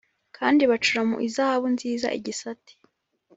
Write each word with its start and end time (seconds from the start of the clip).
Kandi 0.37 0.61
bacura 0.71 1.01
mu 1.09 1.15
izahabu 1.27 1.67
nziza 1.75 2.07
igisate 2.17 2.73